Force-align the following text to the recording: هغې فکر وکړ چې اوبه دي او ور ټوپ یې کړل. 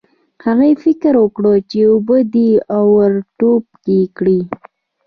هغې 0.45 0.71
فکر 0.83 1.13
وکړ 1.23 1.43
چې 1.69 1.79
اوبه 1.91 2.17
دي 2.33 2.51
او 2.75 2.83
ور 2.95 3.13
ټوپ 3.37 3.65
یې 3.91 4.01
کړل. 4.17 4.39